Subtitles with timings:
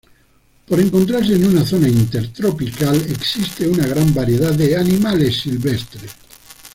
[0.67, 6.13] Por encontrarse en una zona intertropical, existe una gran variedad de animales silvestres.